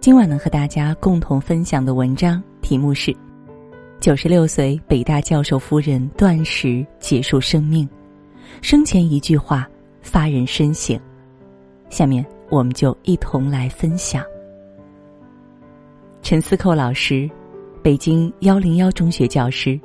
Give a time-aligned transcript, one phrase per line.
[0.00, 3.14] 今晚能和大家共同分享的文章题目是：
[4.00, 7.86] 九十六岁北大教授夫人断食结束生命，
[8.62, 9.68] 生前一句话
[10.00, 10.98] 发人深省。
[11.90, 14.24] 下面我们就一同来分享。
[16.22, 17.28] 陈思扣老师，
[17.82, 19.78] 北京幺零幺中学教师，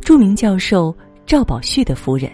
[0.00, 0.94] 著名教授
[1.24, 2.30] 赵宝旭的夫人。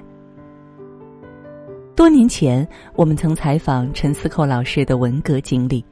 [2.03, 2.67] 多年前，
[2.97, 5.85] 我们曾采访陈思扣老师的文革经历。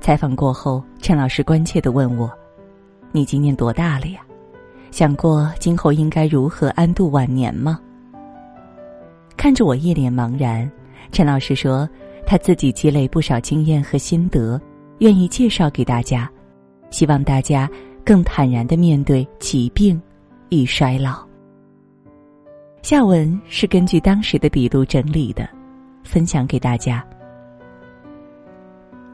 [0.00, 2.28] 采访过后，陈老师关切的问我
[3.14, 4.22] ：“你今年多大了呀？
[4.90, 7.78] 想过今后应该如何安度晚年吗？”
[9.38, 10.68] 看着我一脸茫然，
[11.12, 11.88] 陈老师说
[12.26, 14.60] ：“他自己积累不少经验和心得，
[14.98, 16.28] 愿意介绍给大家，
[16.90, 17.70] 希望大家
[18.04, 20.02] 更坦然的面对疾病
[20.48, 21.24] 与衰老。”
[22.82, 25.48] 下文是根据当时的笔录整理的，
[26.02, 27.02] 分享给大家。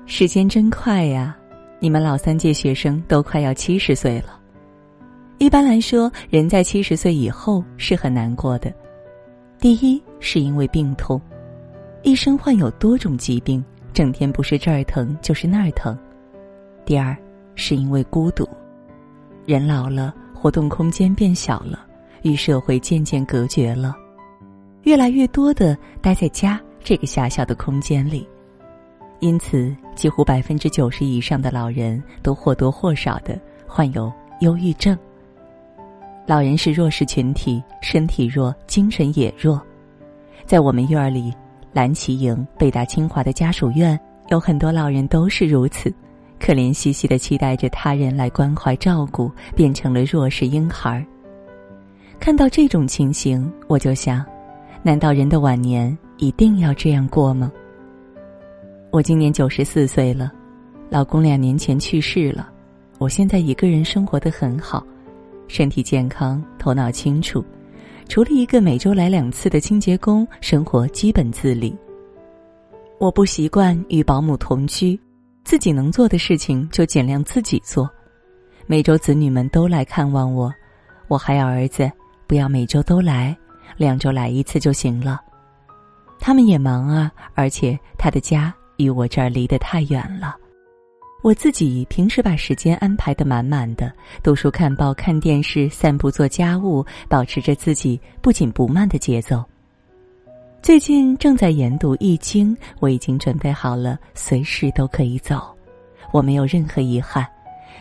[0.06, 1.36] 时间真快呀，
[1.78, 4.41] 你们老三届学生都快要七十岁了。
[5.36, 8.72] 一般来说，人在七十岁以后是很难过的。
[9.60, 11.20] 第一，是因为病痛，
[12.03, 15.97] 一生患有多种疾病，整天不是这儿疼就是那儿疼。
[16.86, 17.14] 第二，
[17.55, 18.48] 是因为孤独，
[19.44, 21.86] 人老了，活动空间变小了，
[22.22, 23.94] 与社会渐渐隔绝了，
[24.83, 28.27] 越来越多的待在家这个狭小的空间里。
[29.20, 34.97] 因此，几乎百分之九十以上的老人都或多或少的患有忧郁症。
[36.25, 39.60] 老人是弱势群体，身体弱，精神也弱。
[40.44, 41.34] 在我们院儿里，
[41.72, 45.92] 蓝旗营、北大、清华的家属院，有很多老人都是如此，
[46.38, 51.05] 可怜兮兮的期待着他人来关怀照顾，变成了弱势婴孩。
[52.20, 54.24] 看到这种情形，我就想：
[54.83, 57.50] 难道人的晚年一定要这样过吗？
[58.91, 60.33] 我今年九十四岁了，
[60.91, 62.50] 老公两年前去世了，
[62.98, 64.84] 我现在一个人生活的很好，
[65.47, 67.43] 身体健康，头脑清楚，
[68.09, 71.75] 除了一个每周来两次的清洁工，生活基本自理。
[72.98, 75.00] 我不习惯与保姆同居，
[75.44, 77.88] 自己能做的事情就尽量自己做。
[78.66, 80.53] 每周子女们都来看望我，
[81.06, 81.91] 我还要儿子
[82.28, 83.37] 不要每周都来，
[83.77, 85.21] 两周来一次就行了。
[86.21, 88.55] 他们也忙啊，而且他的家。
[88.78, 90.37] 与我这儿离得太远了，
[91.21, 99.44] 我自己平时把时间安排的满满的，读书、看报、看电视、散步、做家务，保持着自己不紧不慢的节奏。
[100.62, 105.53] 最近正在研读《易经》，我已经准备好了，随时都可以走，
[106.12, 107.27] 我没有任何遗憾。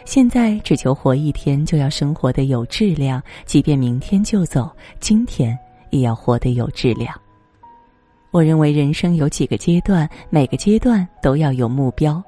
[0.07, 5.55] 现在只求活一天，就要生活的有质量，即便明天就走，今天
[5.89, 7.13] 也要活得有质量。
[8.31, 12.23] 我认为人生有几个阶段，每个阶段都要有目标。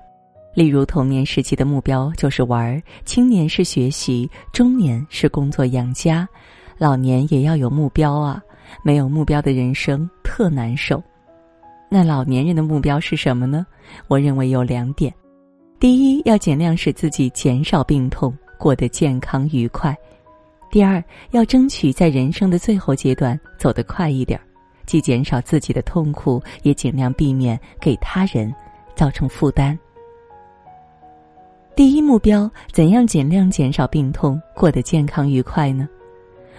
[0.54, 6.28] 例如，童年时期的目标就是玩儿，青年是学习，中年是工作养家，
[6.78, 8.44] 老年也要有目标啊！
[8.84, 11.02] 没有目标的人生特难受。
[11.90, 13.66] 那老年人的目标是什么呢？
[14.10, 15.14] 我认为有两点：
[15.80, 19.94] 第一，要尽量使自己减少病痛，过得健康愉快；
[20.70, 21.02] 第二，
[21.32, 24.44] 要争取在人生的最后阶段走得快一点儿。
[24.86, 28.54] 既减少自己的痛苦，也尽量避免给他人
[28.94, 29.78] 造成负担。
[31.78, 35.88] 第一目标，怎样尽量减少病痛，过得健康愉快呢？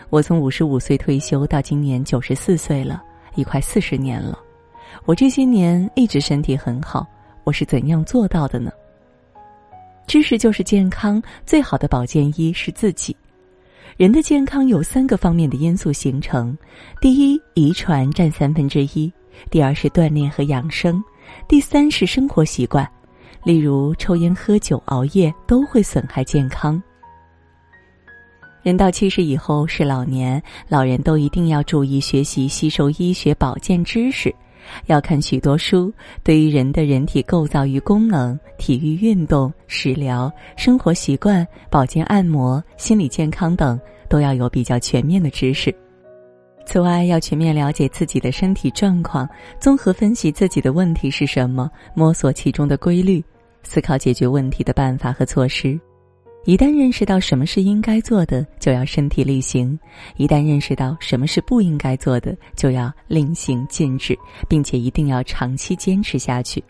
[0.08, 3.02] 我从五十五岁退休到今年九十四岁了，
[3.34, 4.38] 已快四十年了。
[5.04, 7.06] 我这些年一直身体很好，
[7.44, 8.72] 我是怎样做到的呢？
[10.10, 13.16] 知识就是健康，最好的保健医是自己。
[13.96, 16.58] 人的健康有三个方面的因素形成：
[17.00, 19.08] 第一，遗传占三分之一；
[19.52, 21.00] 第二是锻炼和养生；
[21.46, 22.84] 第三是生活习惯，
[23.44, 26.82] 例如抽烟、喝酒、熬夜都会损害健康。
[28.64, 34.34] 人到七十以后是老年，老人都一定要注意学习、吸收医学保健知识，
[34.86, 35.92] 要看许多书，
[36.22, 43.78] 对于人的人体构造与功能、体育运动、食疗、生活习惯、保健按摩、心理健康等。
[44.10, 45.72] 都要有比较全面的知识。
[46.66, 49.28] 此外，要全面了解自己的身体状况，
[49.60, 53.22] 综合分析自己的问题是什么，摸索其中的规律，
[53.62, 55.78] 思考解决问题的办法和措施。
[56.46, 59.78] 一旦认识到什么是应该做的，就要身体力行；
[60.16, 66.64] 一旦认识到什么是不应该做的，就要令行禁止，并且一定要长期坚持下去。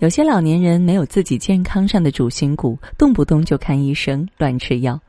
[0.00, 5.00] 有些老年人没有自己健康上的主心骨，动不动就看医生、乱吃药。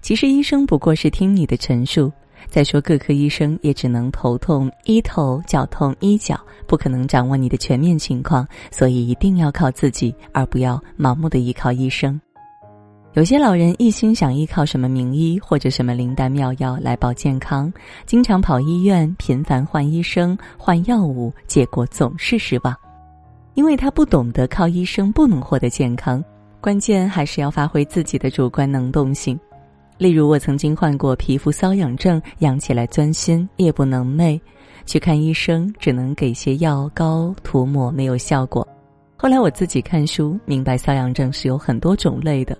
[0.00, 2.10] 其实医生不过是听你的陈述，
[2.48, 12.20] 再说各科医生也只能头痛医头，脚痛医脚，不可能掌握你的全面情况，所以一定要靠自己，而不要盲目的依靠医生。
[13.16, 17.72] 有些老人一心想依靠什么名医或者什么灵丹妙药来保健康，
[18.04, 22.76] 经常跑医院，频繁换医生、换药物，结果总是失望，
[23.54, 26.22] 因为他不懂得靠医生不能获得健康，
[26.60, 29.40] 关键还是要发挥自己的主观能动性。
[29.96, 34.38] 例如，我曾经患过皮肤瘙痒症，痒起来钻心，夜不能寐，
[34.84, 38.68] 去看医生只能给些药膏涂抹，没有效果。
[39.16, 42.54] 后来我自己看书，明白瘙痒症是有很多种类的。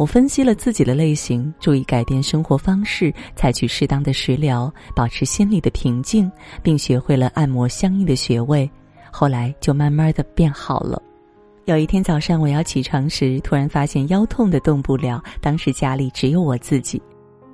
[0.00, 6.32] 我分析了自己的类型，注意改变生活方式，采取适当的食疗，保持心理的平静，
[6.62, 8.68] 并学会了按摩相应的穴位。
[9.10, 11.02] 后来就慢慢的变好了。
[11.66, 15.22] 有一天早上我要起床时，突然发现腰痛的动不了。
[15.38, 16.98] 当时家里只有我自己，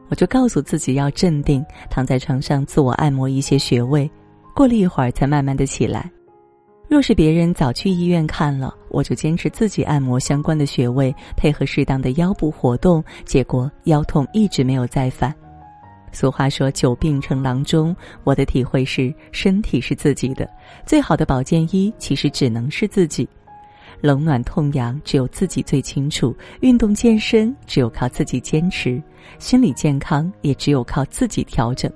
[0.08, 4.08] 我就告诉自己要镇定，躺在床上自我按摩一些穴位。
[4.54, 6.08] 过了一会儿才慢慢的起来。
[6.88, 15.34] 若是别人早去医院看了，我就坚持自己按摩相关的穴位，配合适当的腰部活动，结果腰痛一直没有再犯。
[16.12, 17.94] 俗话说“久病成郎中”，
[18.24, 20.48] 我的体会是，身体是自己的，
[20.86, 23.28] 最好的保健医其实只能是自己。
[24.00, 29.02] 冷暖痛痒只有自己最清楚，运动健身只有靠自己坚持，
[29.38, 31.92] 心理健康也只有靠自己调整。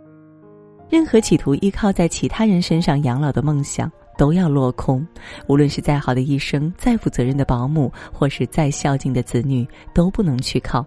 [0.91, 3.91] 任何企图依靠在其他人身上养老的梦想。
[4.20, 5.06] 都要落空，
[5.46, 10.84] 无论是再好的医生、再负责任的保姆，或是再孝敬的子女，都不能去靠。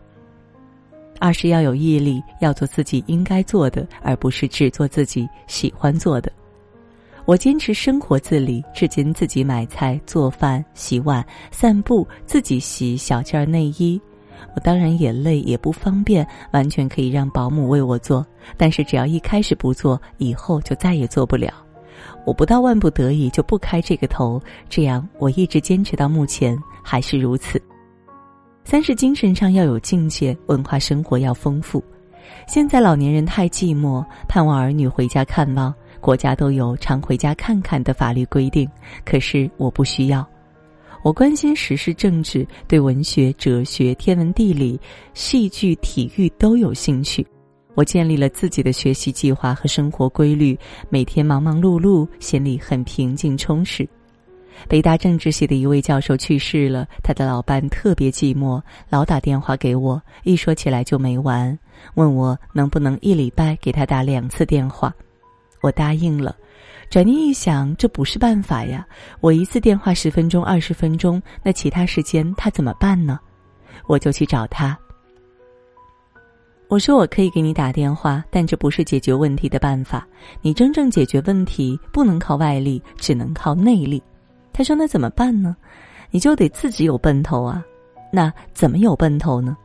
[1.17, 6.31] 二是要有毅力，要做自己应该做的，而不是只做自己喜欢做的。
[7.25, 13.99] 我坚持生活自理，至今自己买菜、做饭、洗碗、散步，自己洗小件内衣。
[14.55, 18.23] 我当然也累，也不方便，完全可以让保姆为我做，
[18.57, 21.51] 但是只要一开始不做，以后就再也做不了。
[22.25, 27.61] 我不到万不得已就不开这个头，这样我一直坚持到目前还是如此。
[28.63, 31.83] 三是精神上要有境界，文化生活要丰富。
[32.47, 38.69] 现在老年人太寂寞，盼望儿女回家看望，国家都有常回家看看的法律规定，
[39.03, 40.25] 可是我不需要。
[41.03, 44.79] 我关心时事政治，对文学、哲学、天文地理、
[45.13, 47.27] 戏剧、体育都有兴趣。
[47.75, 50.57] 我建立了自己的学习计划和生活规律，
[50.89, 53.87] 每天忙忙碌碌，心里很平静充实。
[54.67, 61.57] 北大政治系的一位教授去世了，他的老伴特别寂寞，老打电话给我，一说起来就没完，
[61.95, 64.93] 问我能不能一礼拜给他打两次电话。
[65.61, 66.35] 我答应了，
[66.89, 68.85] 转念一想，这不是办法呀，
[69.21, 73.19] 我一次电话十分钟、二十分钟，那其他时间他怎么办呢？
[73.87, 74.77] 我就去找他。
[76.73, 80.07] 我说我可以给你打电话，但这不是解决问题的办法。
[80.41, 84.01] 你真正解决问题不能靠外力，只能靠内力。
[84.51, 85.55] 他说：“那怎么办呢？
[86.09, 87.63] 你就得自己有奔头啊。
[88.11, 89.55] 那怎么有奔头呢？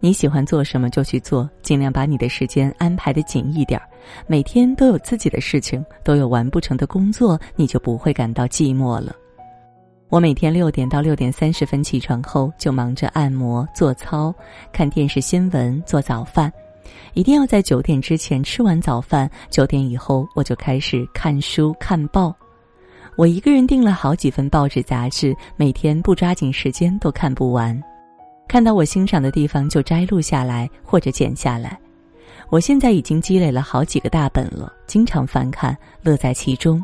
[0.00, 3.80] 你喜欢做什么就去做，尽量把你的时间安排的紧一点。
[4.26, 9.14] 每天都有自己的事情，都有完不成的工作，你就不会感到寂寞了。”
[10.10, 14.34] 我每天六点到六点三十分起床后，就忙着按摩、做操、
[14.72, 16.50] 看电视新闻、做早饭，
[17.12, 19.30] 一定要在九点之前吃完早饭。
[19.50, 22.34] 九点以后，我就开始看书、看报。
[23.16, 27.78] 我一个人订了好几份报纸杂志，每天不抓紧时间都看不完。
[28.48, 31.78] 看到我欣赏的地方就摘录下来或者剪下来。
[32.48, 36.82] 我现在已经积累了好几个大本了，经常翻看，乐在其中。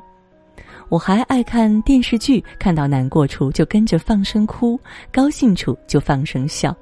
[0.88, 4.78] 我还爱看电视剧，看到难过处就跟着放声哭，
[5.10, 6.74] 高兴处就放声笑。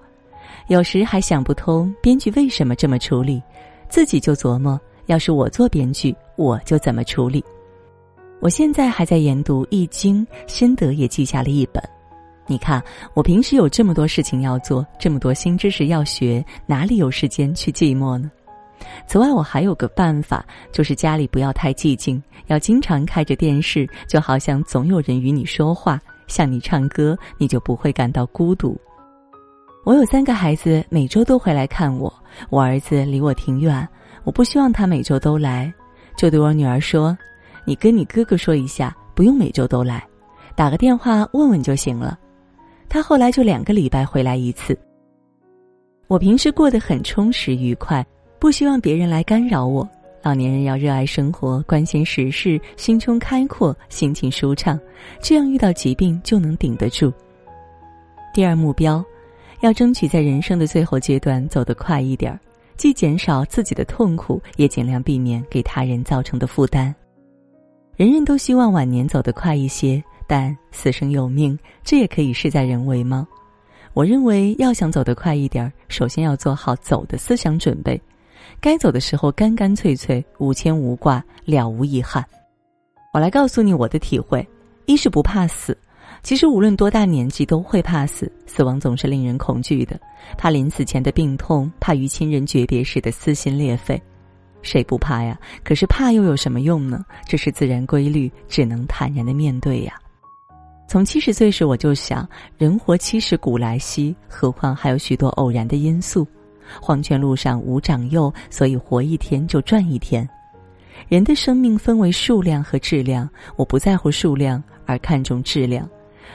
[0.69, 3.43] 有时还想不通编剧为什么这么处理，
[3.89, 7.43] 自己就琢磨：要是我做编剧，我就怎么处理。
[8.41, 11.83] 我现在还在研读《易经》，心得也记下了一本。
[12.47, 12.83] 你看，
[13.15, 18.31] 我平时有这么多事情要做，这么多新知识要学，哪里有时间去寂寞呢？
[19.07, 28.79] 此外，我还有个办法，就是家里不要太寂静，要经常开着电视，就好像总有人与你说话，向你唱歌，你就不会感到孤独。
[29.85, 32.13] 我有三个孩子，每周都会来看我。
[32.51, 33.87] 我儿子离我挺远，
[34.25, 35.73] 我不希望他每周都来，
[36.17, 37.17] 就对我女儿说
[37.67, 40.07] ：“你跟你哥哥说一下，不用每周都来，
[40.55, 42.19] 打个电话问问就行了。”
[42.89, 44.79] 他后来就两个礼拜回来一次。
[46.07, 48.07] 我平时过得很充实愉快。
[48.43, 49.89] 不希望别人来干扰我。
[50.21, 54.77] 老年人要热爱生活，关心时事，心胸开阔，心情舒畅，
[55.21, 57.13] 这样遇到疾病就能顶得住。
[58.35, 59.05] 第二目标，
[59.61, 62.41] 要争取在人生的最后阶段走得快一点儿。
[62.77, 66.93] 既减少自己的痛苦，也尽量避免给他人造成的负担。
[67.95, 73.25] 人人都希望晚年走得快一些，但死生有命，这也可以事在人为吗？
[73.95, 78.01] 我认为，要想走得快一点儿，首先要做好走的思想准备，
[78.61, 82.25] 该走的时候干干脆脆，无牵无挂，了无遗憾。
[83.13, 84.47] 我来告诉你我的体会：
[84.87, 85.77] 一是不怕死。
[86.23, 89.99] 其实无论多大年纪都会怕死，死亡总是令人恐惧的，
[90.39, 94.01] 怕临死前的病痛，怕与亲人诀别时的撕心裂肺，
[94.63, 95.37] 谁不怕呀？
[95.65, 97.05] 可是怕又有什么用呢？
[97.27, 99.95] 这是自然规律，只能坦然的面对呀。
[100.87, 106.27] 从七十岁时我就想，人活七十古来稀，何况还有许多偶然的因素。
[106.81, 110.29] 黄泉路上无长幼，所以活一天就赚一天。
[111.09, 115.89] 人的生命分为数量和质量，我不在乎数量，而看重质量。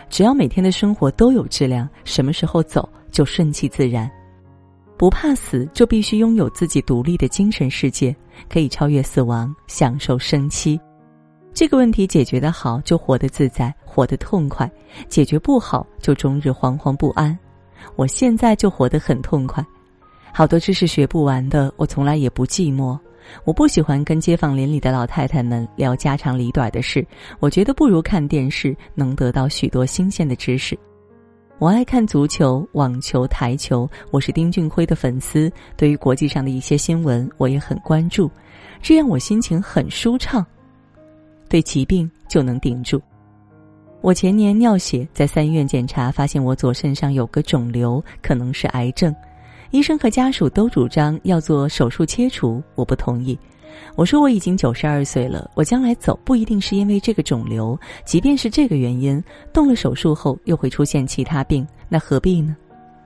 [0.09, 4.09] 只要每天的生活都有质量，什么时候走就顺其自然。
[4.97, 8.15] 不怕死，就必须拥有自己独立的精神世界，
[8.49, 10.79] 可以超越死亡，享受生期。
[11.53, 14.67] 这个问题解决的好，就活得自在，活得痛快；
[15.07, 17.37] 解决不好，就终日惶惶不安。
[17.95, 19.65] 我现在就活得很痛快，
[20.33, 22.97] 好多知识学不完的，我从来也不寂寞。
[23.43, 27.05] 我不喜欢跟街坊邻里的老太太们聊家长里短的事，
[27.39, 30.77] 我觉得不如看电视能得到许多新鲜的知识。
[31.59, 35.51] 我爱看足球、网球、台球，我是丁俊晖的粉丝。
[35.75, 38.29] 对于国际上的一些新闻，我也很关注，
[38.81, 40.45] 这样我心情很舒畅，
[41.49, 43.01] 对疾病就能顶住。
[44.01, 49.13] 我前年尿血，在三院检查，发现我左肾上有个肿瘤，可能是癌症。
[49.71, 53.37] 医生和家属都主张要做手术切除，我不同意。
[53.95, 62.55] 我说我已经九十二岁了，我将来走不一定是因为这个肿瘤，即便是这个原因，动了手术后又会出现其他病，那何必呢？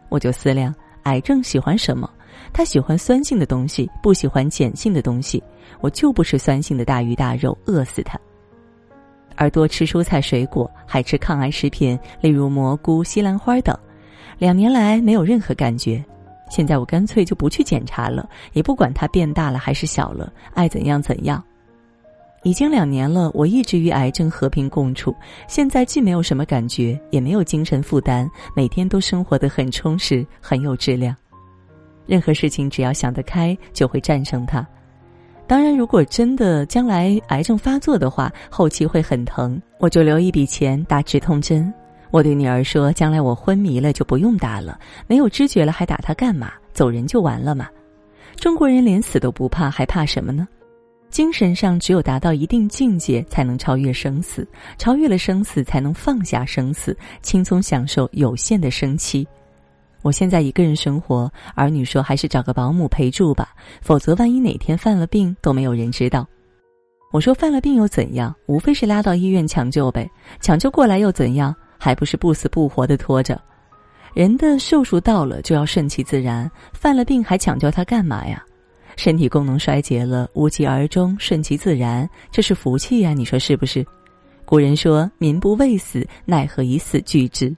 [0.10, 2.10] 我就思量，癌症喜欢什么？
[2.54, 5.42] 他喜欢酸性的东西，不喜欢碱性的东西。
[5.80, 8.20] 我就不吃酸性的大鱼大肉，饿死他。
[9.36, 13.76] 而多吃蔬菜水果，还吃抗癌食品，例如蘑菇、西兰花等。
[14.38, 16.04] 两年来没有任何感觉。
[16.52, 21.42] 现在我干脆就不去检查了，也不管它变大了还是小了，爱怎样怎样。
[22.44, 25.16] 已经两年了，我一直与癌症和平共处。
[25.48, 31.16] 现在既没有什么感觉，也没有精神负担，每天都生活的很充实，很有质量。
[32.06, 34.68] 任何事情只要想得开，就会战胜它。
[35.48, 41.72] 当然，如果真的将来癌症发作的话，后期会很疼，我就留一笔钱打止痛针。
[42.12, 44.78] 我对女儿说：“将来我昏迷了就不用打了，
[45.08, 46.52] 没有知觉了还打它干嘛？
[46.74, 47.70] 走人就完了嘛。
[48.36, 50.46] 中国人连死都不怕，还怕什么呢？
[51.10, 54.46] 精神上只有达到一定境界，才能超越生死，
[54.78, 59.26] 超越了生死，才能放下生死，轻松享受有限的生期。
[60.02, 66.28] 我现在一个人生活，儿女说还是找个保姆陪住吧，否则万一哪天犯了病都没有人知道。
[67.14, 68.36] 我说犯了病又怎样？
[68.48, 70.10] 无非是拉到医院抢救呗，
[70.42, 73.42] 抢救过来又怎样？”还不是不死不活的拖着，
[74.14, 78.46] 人的寿数到了就要顺其自然，犯了病还抢救他干嘛呀？
[78.98, 83.14] 身体功能衰竭了，无疾而终，顺其自然，这是福气呀！
[83.14, 83.84] 你说是不是？
[84.46, 87.52] 古人说：“民不畏死，奈何以死惧之？”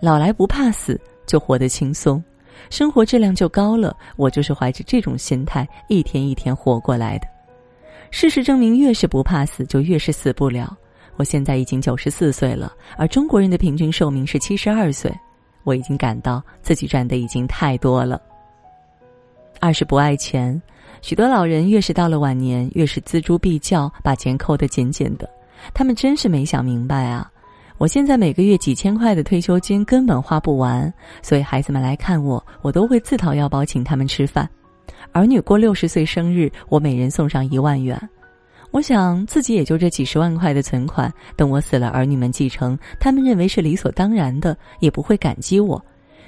[0.00, 2.24] 老来不怕死，就活得轻松，
[2.70, 3.94] 生活质量就高了。
[4.16, 7.26] 我就是怀着这种心态，一天一天活过来的。
[8.10, 10.74] 事实证明，越是不怕死，就越是死不了。
[11.16, 15.12] 我现在已经九十四岁了，而中国人的平均寿命是七十二岁。
[15.62, 18.20] 我已经感到自己赚的已经太多了。
[19.60, 20.60] 二是不爱钱，
[21.00, 25.26] 许多老人越是到了晚年，越是锱铢必较，把钱扣得紧紧的。
[25.72, 27.30] 他们真是没想明白啊！
[27.78, 30.92] 我现在每个月几千块的退休金根本花不完，
[31.22, 34.46] 所以孩子们来看我，我都会自掏腰包请他们吃饭。
[35.12, 37.98] 儿女过六十岁生日，我每人送上一万元。
[38.74, 45.80] 我想自己也就这几十万块的存款，等我死了，儿女们继承，他们认为是理所当然的，也不会感激我，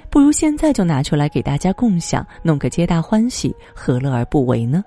[0.09, 4.81] 不如现在就拿出来给大家共享，弄个皆大欢喜，何乐而不为呢？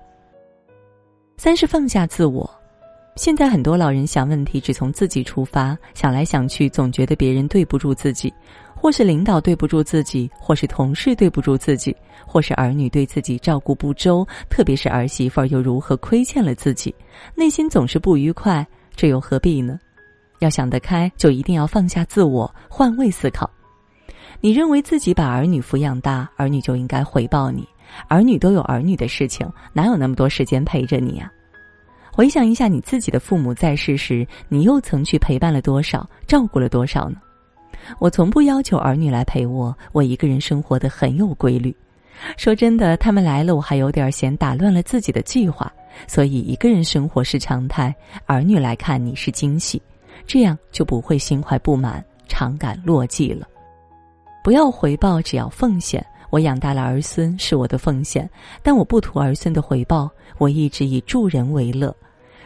[1.37, 2.49] 三是放下自我。
[3.15, 8.33] 现在很多老人想问题只从自己出发，想来想去总觉得别人对不住自己。
[8.81, 11.95] 或是领导对不住自己，或是同事对不住自己，
[12.25, 16.93] 或是儿女对自己照顾不周，特别是儿媳妇又如何亏欠了自己，
[17.35, 19.79] 内心总是不愉快，这又何必呢？
[20.39, 23.47] 要想得开，就一定要放下自我，换位思考。
[24.39, 27.63] 你认为自己把儿女抚养大，儿女就应该回报你？
[28.07, 31.31] 儿女都有儿女的事情，哪有那么多时间陪着你啊？
[32.11, 37.17] 回想一下你自己的父母在世时，你又曾去陪伴了多少，照顾了多少呢？
[37.99, 41.75] 我从不要求儿女来陪我，我一个人生活的很有规律。
[42.37, 45.71] 说真的，他们来了，我还有点嫌打乱了自己的计划。
[46.07, 47.93] 所以，一个人生活是常态，
[48.25, 49.81] 儿女来看你是惊喜，
[50.25, 53.47] 这样就不会心怀不满，常感落寂了。
[54.43, 56.05] 不要回报，只要奉献。
[56.29, 58.29] 我养大了儿孙是我的奉献，
[58.63, 61.93] 但我不图儿孙的回报，我一直以助人为乐。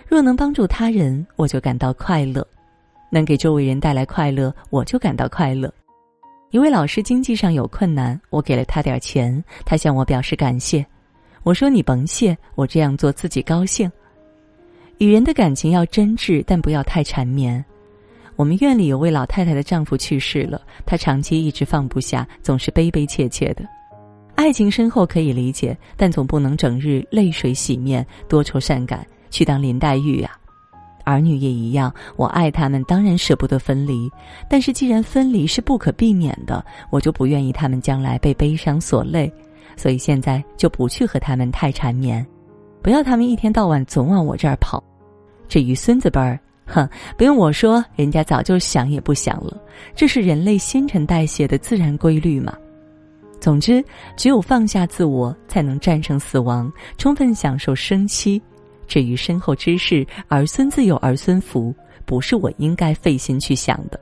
[0.07, 2.41] 若能帮助他人，我就感到快乐；
[3.09, 5.73] 能给周围人带来快乐，我就感到快乐。
[6.51, 10.85] 一位老师经济上有困难，我给了他点钱，他向我表示感谢。
[11.43, 13.91] 我说：“你甭谢，我这样做自己高兴。”
[14.97, 17.63] 与人的感情要真挚，但不要太缠绵。
[18.35, 23.65] 我们院里有位老太太的丈夫去世了，她长期一直放不下，总是悲悲切切的。
[24.35, 30.31] 爱情深厚可以理解，但总不能整日泪水洗面、多愁善感，去当林黛玉呀。
[31.05, 34.11] 儿女也一样，我爱他们，当然舍不得分离。
[34.49, 39.31] 但是既然分离是不可避免的，我就不愿意他们将来被悲伤所累，
[39.77, 42.25] 所以现在就不去和他们太缠绵，
[42.81, 44.83] 不要他们一天到晚总往我这儿跑。
[45.47, 49.55] 至于孙子辈儿，哼，不用我说，人家早就想也不想了，
[49.95, 52.53] 这是人类新陈代谢的自然规律嘛。
[53.39, 53.83] 总之，
[54.17, 58.41] 只有放下自我，才能战胜死亡，充分享受生期。
[58.87, 61.73] 至于身后之事，儿孙自有儿孙福，
[62.05, 63.99] 不是我应该费心去想的。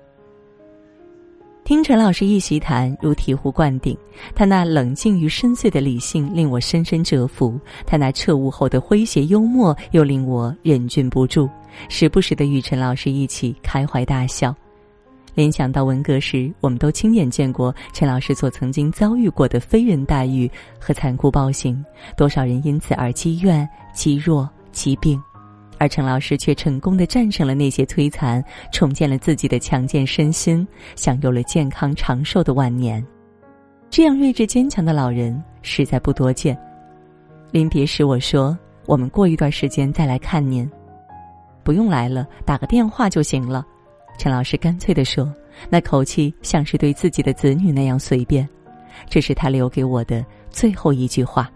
[1.63, 3.97] 听陈老师一席谈，如醍醐灌顶。
[4.35, 11.49] 他那冷静与深邃的理性令我深深折服，他那彻悟后的诙谐幽默又令我忍俊不住，
[11.87, 14.53] 时不时的与陈老师一起开怀大笑。
[15.35, 21.83] 联想到文革时，我们都亲眼见过陈老师所曾经遭遇过的非人待遇和残酷暴行，
[22.17, 25.21] 多少人因此而积怨、积弱、疾病，
[25.77, 33.05] 而陈老师却成功的战胜了那些摧残，重建了自己的强健身心，享有了健康长寿的晚年。
[33.89, 36.57] 这样睿智坚强的老人实在不多见。
[37.51, 40.69] 临别时我说：“我们过一段时间再来看您。”
[41.63, 43.63] 不用来了，打个电话就行了。
[44.17, 45.31] 陈老师干脆地说，
[45.69, 48.47] 那口气像是对自己的子女那样随便。
[49.07, 51.49] 这是他留给我的最后一句话。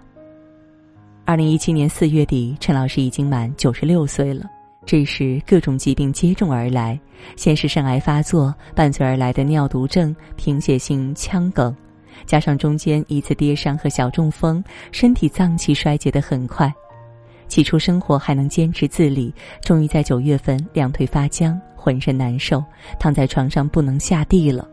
[1.27, 4.49] 二零一七年四月底，陈老师已经满九十六岁了。
[4.85, 6.97] 这时，各种疾病接踵而来，
[7.35, 11.75] 先是肾癌发作，伴随而来的尿毒症、贫血性腔梗，
[12.25, 14.63] 加上中间一次跌伤和小中风，
[14.93, 16.73] 身体脏器衰竭的很快。
[17.49, 21.59] 起初生活还能坚持自理，终于在九月份两腿发僵。
[21.75, 22.63] 浑身难受，
[22.97, 24.65] 躺在床上不能下地了。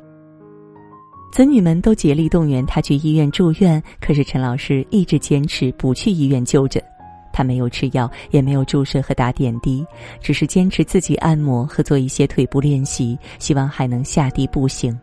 [1.34, 6.80] 子女们都竭力动员他去医院住院，可是陈老师一直坚持不去医院就诊。
[7.32, 9.84] 他没有吃药，也没有注射和打点滴，
[10.20, 14.96] 只是坚持自己按摩和做一些腿部练习，希望还能下地步行。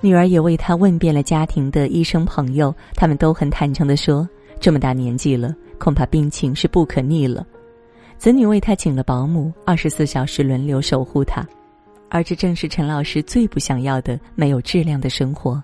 [0.00, 7.46] 女儿也为他问遍了家庭的医生朋友，他们都很坦诚的说：这么大年纪了，恐怕病情是不可逆了。
[8.18, 11.46] 子女为他请了保姆，二十四小时轮流守护他，
[12.14, 15.60] 而这正是陈老师最不想要的没有质量的生活。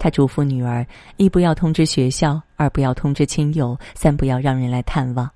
[0.00, 0.84] 他嘱咐女儿：
[1.16, 5.30] 一不要通知学校，二不要通知亲友，三不要让人来探望。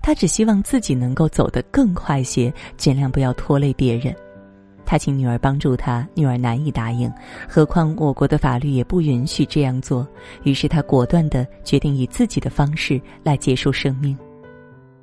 [0.00, 4.14] 他只希望自己能够走得更快些，尽量不要拖累别人。
[4.86, 7.12] 他请女儿帮助他，女儿难以答应，
[7.48, 10.06] 何况我国的法律也不允许这样做。
[10.44, 14.16] 于是他果断地决定以自己的方式来结束生命。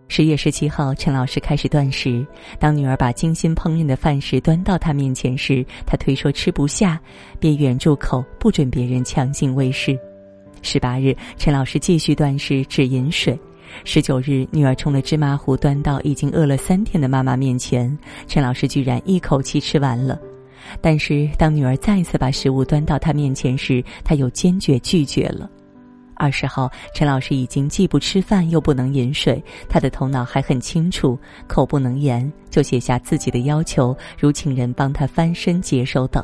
[0.08, 2.26] 十月十七号，陈老师开始断食。
[2.60, 7.00] 当女儿把精心烹饪的饭食端到他面前时，他推说吃不下，
[7.40, 9.98] 便远住口，不准别人强行喂食。
[10.62, 13.38] 十八日，陈老师继续断食，只饮水。
[13.84, 20.18] 十九日，女儿冲了芝麻糊端到已经饿了三天的妈妈面前，陈老师居然一口气吃完了。
[20.80, 25.50] 但是，当女儿再次把食物端到他面前时，他又坚决拒绝了。
[26.16, 36.24] 二十号，陈老师已经既不吃饭又不能饮水，他的头脑还很清楚，口不能言，就写下自己的要求，如请人帮他翻身解手等。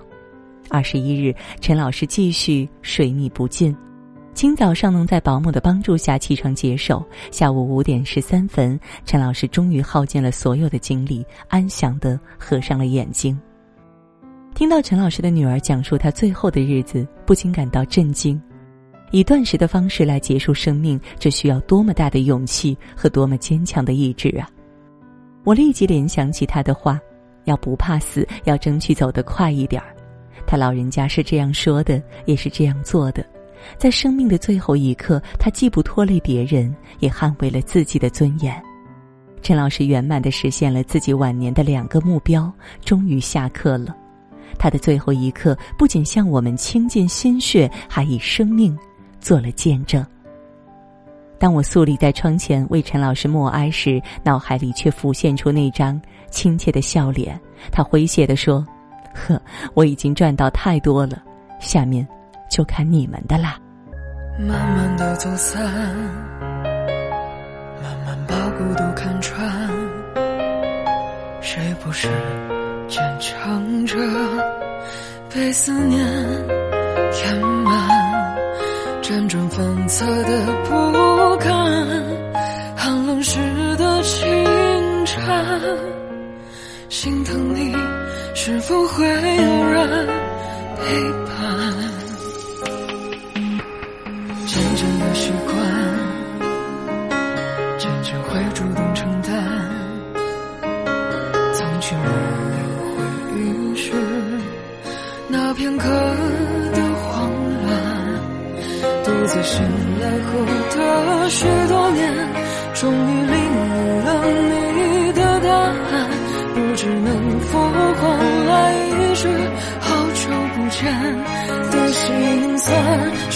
[0.70, 3.76] 二十一日，陈老师继续水逆不进，
[4.34, 13.38] 今早上能在保姆的帮助下起床解手，下午五点十三分，陈老师终于耗尽了所有的精力，安详的合上了眼睛。
[14.56, 18.42] 听到陈老师的女儿讲述他最后的日子，不禁感到震惊。
[19.12, 24.50] 以断食的方式来结束生命，这需要多么大的勇气和多么坚强的意志啊！
[25.44, 27.00] 我立即联想起他的话：
[27.46, 29.96] 要不怕死，要争取走得快一点儿。
[30.48, 33.26] 他老人家是这样说的，也是这样做的。
[33.78, 38.62] 在生命的最后一刻，他既不拖累别人，也捍卫了自己的尊严。
[39.42, 42.52] 陈老师圆满的实现了自己晚年的两个目标，
[42.84, 43.96] 终于下课了。
[44.60, 48.78] 他的最后一刻，不仅向我们倾尽心血，还以生命。
[49.22, 50.06] 做了见证。
[51.40, 57.40] 当我肃立在窗前为陈老师默哀时，脑海里却浮现出那张亲切的笑脸。
[57.72, 58.66] 他诙谐地说
[59.16, 59.42] ：“呵，
[59.74, 61.24] 我已经赚到太多了，
[61.60, 62.08] 下面
[62.50, 63.58] 就看你们的啦。”
[64.40, 65.64] 慢慢的走散，
[67.82, 69.70] 慢慢把孤独看穿，
[71.42, 72.08] 谁不是
[72.88, 73.98] 坚强着，
[75.34, 76.00] 被思念
[77.12, 78.11] 填满，
[79.12, 80.72] 辗转反侧的不
[81.36, 81.52] 甘，
[82.78, 83.38] 寒冷时
[83.76, 85.22] 的清晨，
[86.88, 87.76] 心疼你
[88.34, 90.08] 是否会有人
[90.78, 91.36] 陪伴？
[94.48, 95.51] 渐渐的习惯，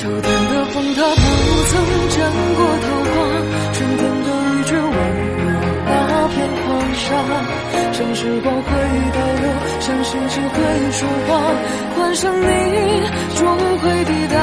[0.06, 1.22] 秋天的风，它不。
[1.66, 1.74] 曾
[2.14, 2.16] 见
[2.56, 3.18] 过桃花，
[3.74, 5.50] 春天的雨却温柔
[5.84, 5.90] 那
[6.28, 7.02] 片黄沙。
[7.92, 8.70] 像时光会
[9.16, 9.44] 倒流，
[9.80, 10.54] 像星星会
[10.92, 11.30] 说话，
[11.96, 12.44] 幻想你
[13.36, 13.42] 终
[13.80, 14.35] 会抵达。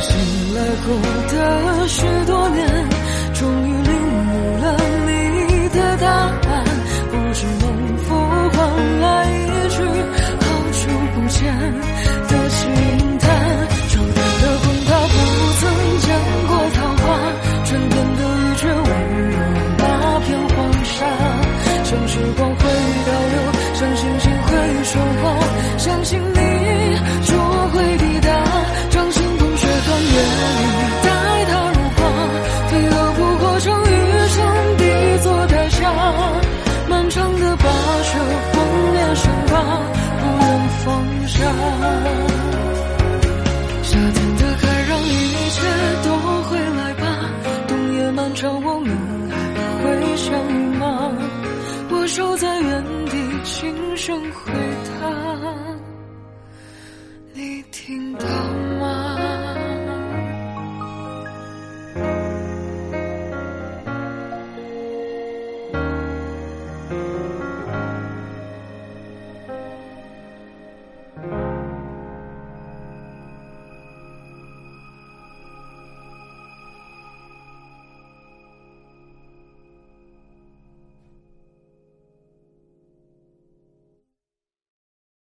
[0.00, 0.86] 醒来后
[1.28, 2.88] 的许多年，
[3.34, 3.92] 终于领
[4.28, 4.64] 悟了
[5.06, 6.47] 你的答案。
[41.38, 41.44] 夏
[43.94, 45.56] 天的海让一切
[46.04, 46.08] 都
[46.42, 47.04] 回来吧
[47.68, 48.90] 冬夜漫长我们
[49.30, 49.36] 还
[49.84, 51.12] 会相遇吗
[51.90, 54.52] 我守在原地轻声回
[55.00, 55.78] 答。
[57.34, 58.26] 你听到